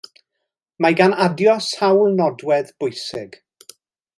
[0.85, 3.39] Mae gan adio sawl nodwedd bwysig.